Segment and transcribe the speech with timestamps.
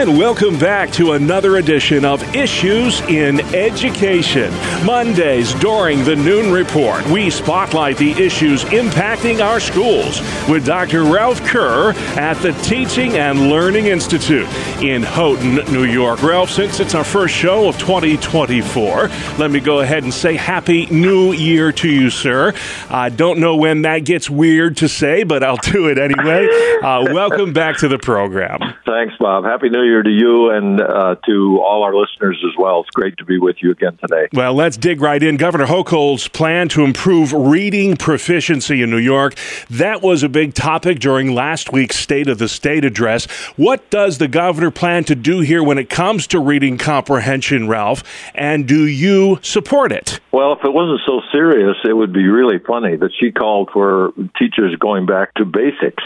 [0.00, 4.50] And welcome back to another edition of Issues in Education.
[4.82, 11.04] Mondays during the Noon Report, we spotlight the issues impacting our schools with Dr.
[11.04, 14.48] Ralph Kerr at the Teaching and Learning Institute
[14.82, 16.22] in Houghton, New York.
[16.22, 20.86] Ralph, since it's our first show of 2024, let me go ahead and say Happy
[20.86, 22.54] New Year to you, sir.
[22.88, 26.48] I don't know when that gets weird to say, but I'll do it anyway.
[26.80, 28.60] Uh, welcome back to the program.
[28.86, 29.44] Thanks, Bob.
[29.44, 32.80] Happy New Year to you and uh, to all our listeners as well.
[32.80, 34.28] It's great to be with you again today.
[34.32, 35.36] Well, let's dig right in.
[35.36, 39.34] Governor Hochul's plan to improve reading proficiency in New York.
[39.68, 43.26] That was a big topic during last week's State of the State address.
[43.56, 48.02] What does the governor plan to do here when it comes to reading comprehension, Ralph?
[48.34, 50.20] And do you support it?
[50.32, 54.12] Well, if it wasn't so serious, it would be really funny that she called for
[54.38, 56.04] teachers going back to basics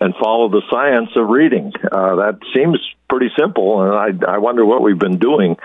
[0.00, 1.72] and follow the science of reading.
[1.90, 2.78] Uh, that seems
[3.14, 5.56] pretty simple, and I, I wonder what we've been doing.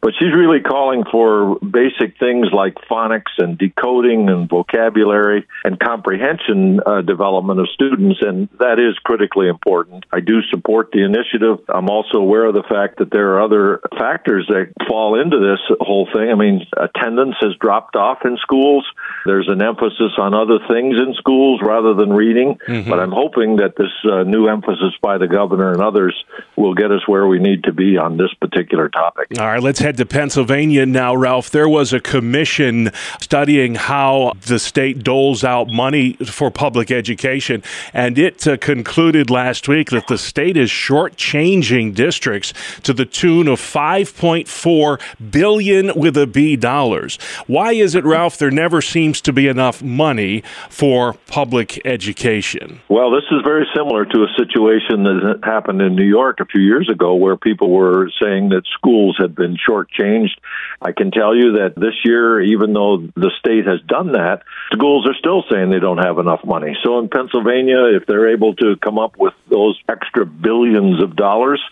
[0.00, 6.80] But she's really calling for basic things like phonics and decoding and vocabulary and comprehension
[6.84, 10.04] uh, development of students, and that is critically important.
[10.12, 11.64] I do support the initiative.
[11.68, 15.60] I'm also aware of the fact that there are other factors that fall into this
[15.80, 16.30] whole thing.
[16.30, 18.86] I mean, attendance has dropped off in schools.
[19.26, 22.58] There's an emphasis on other things in schools rather than reading.
[22.68, 22.88] Mm-hmm.
[22.90, 26.14] But I'm hoping that this uh, new emphasis by the governor and others
[26.56, 29.28] will get us where we need to be on this particular topic.
[29.38, 31.50] All right, let's head to Pennsylvania now, Ralph.
[31.50, 37.62] There was a commission studying how the state doles out money for public education,
[37.94, 43.48] and it uh, concluded last week that the state is shortchanging districts to the tune
[43.48, 47.16] of 5.4 billion with a B dollars.
[47.46, 48.36] Why is it, Ralph?
[48.38, 52.80] There never seems to be enough money for public education.
[52.88, 56.60] Well, this is very similar to a situation that happened in New York a few
[56.60, 60.36] years ago where people were saying that schools had been shortchanged.
[60.80, 64.42] I can tell you that this year, even though the state has done that,
[64.72, 66.76] schools are still saying they don't have enough money.
[66.82, 71.62] So in Pennsylvania, if they're able to come up with those extra billions of dollars,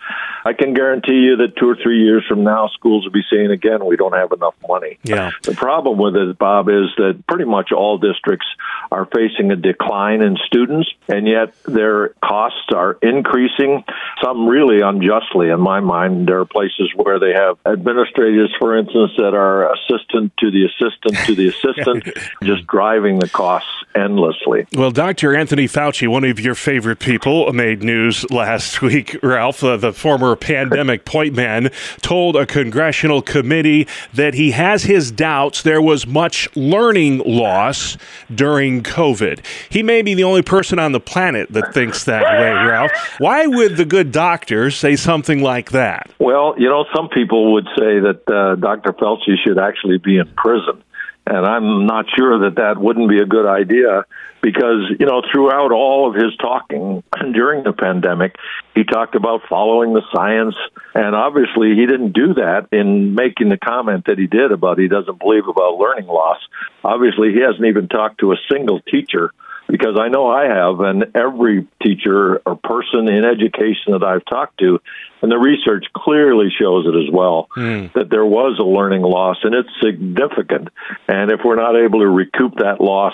[0.45, 3.51] I can guarantee you that two or three years from now, schools will be saying
[3.51, 4.97] again, we don't have enough money.
[5.03, 5.31] Yeah.
[5.43, 8.47] The problem with it, Bob, is that pretty much all districts
[8.91, 13.83] are facing a decline in students, and yet their costs are increasing.
[14.23, 16.27] Some really unjustly, in my mind.
[16.27, 21.17] There are places where they have administrators, for instance, that are assistant to the assistant
[21.25, 24.65] to the assistant, just driving the costs endlessly.
[24.73, 25.35] Well, Dr.
[25.35, 29.17] Anthony Fauci, one of your favorite people, made news last week.
[29.23, 35.11] Ralph, uh, the former pandemic point man, told a congressional committee that he has his
[35.11, 37.97] doubts there was much learning loss
[38.33, 39.45] during COVID.
[39.69, 42.91] He may be the only person on the planet that thinks that way, Ralph.
[43.19, 46.11] Why would the good doctor say something like that?
[46.19, 48.91] Well, you know, some people would say that uh, Dr.
[48.93, 50.83] Fauci should actually be in prison.
[51.25, 54.05] And I'm not sure that that wouldn't be a good idea
[54.41, 57.03] because, you know, throughout all of his talking
[57.33, 58.35] during the pandemic,
[58.73, 60.55] he talked about following the science.
[60.95, 64.87] And obviously, he didn't do that in making the comment that he did about he
[64.87, 66.39] doesn't believe about learning loss.
[66.83, 69.31] Obviously, he hasn't even talked to a single teacher
[69.71, 74.59] because I know I have, and every teacher or person in education that I've talked
[74.59, 74.81] to,
[75.21, 77.91] and the research clearly shows it as well, mm.
[77.93, 80.67] that there was a learning loss, and it's significant.
[81.07, 83.13] And if we're not able to recoup that loss,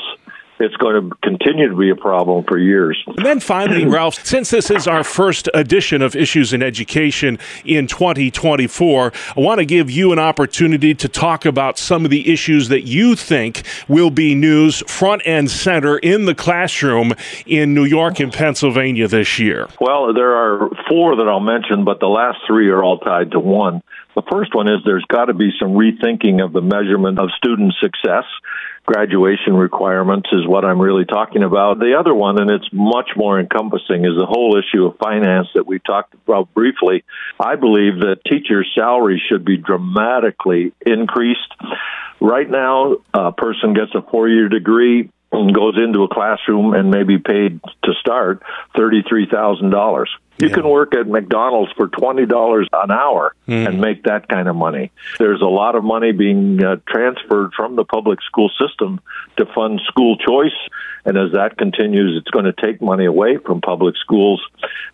[0.59, 3.01] it's going to continue to be a problem for years.
[3.17, 7.87] And then finally, Ralph, since this is our first edition of Issues in Education in
[7.87, 12.69] 2024, I want to give you an opportunity to talk about some of the issues
[12.69, 17.13] that you think will be news front and center in the classroom
[17.45, 19.67] in New York and Pennsylvania this year.
[19.79, 23.39] Well, there are four that I'll mention, but the last three are all tied to
[23.39, 23.81] one.
[24.17, 27.75] The first one is there's got to be some rethinking of the measurement of student
[27.79, 28.25] success
[28.87, 31.77] graduation requirements is what I'm really talking about.
[31.77, 35.67] The other one, and it's much more encompassing, is the whole issue of finance that
[35.67, 37.03] we talked about briefly.
[37.39, 41.53] I believe that teachers' salaries should be dramatically increased.
[42.19, 46.89] Right now, a person gets a four year degree and goes into a classroom and
[46.89, 48.41] may be paid to start
[48.75, 50.05] $33,000.
[50.39, 50.53] You yeah.
[50.53, 53.67] can work at McDonald's for $20 an hour mm.
[53.67, 54.91] and make that kind of money.
[55.17, 58.99] There's a lot of money being uh, transferred from the public school system
[59.37, 60.57] to fund school choice.
[61.05, 64.41] And as that continues, it's going to take money away from public schools.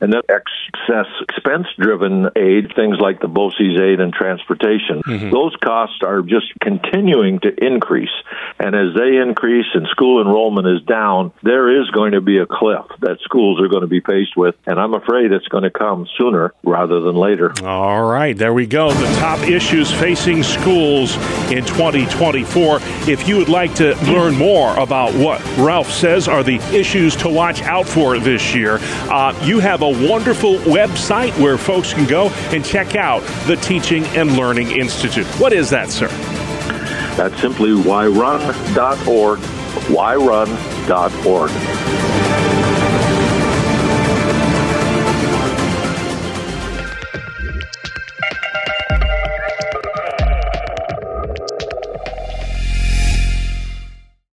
[0.03, 5.29] And then excess expense driven aid, things like the BOCES aid and transportation, mm-hmm.
[5.31, 8.11] those costs are just continuing to increase.
[8.59, 12.45] And as they increase and school enrollment is down, there is going to be a
[12.45, 14.55] cliff that schools are going to be faced with.
[14.65, 17.53] And I'm afraid it's going to come sooner rather than later.
[17.63, 18.91] All right, there we go.
[18.91, 21.15] The top issues facing schools
[21.49, 22.79] in 2024.
[23.07, 27.29] If you would like to learn more about what Ralph says are the issues to
[27.29, 28.79] watch out for this year,
[29.09, 34.37] uh, you have wonderful website where folks can go and check out the Teaching and
[34.37, 35.25] Learning Institute.
[35.39, 36.07] What is that, sir?
[37.15, 39.39] That's simply whyrun.org,
[39.89, 41.51] whyrun.org.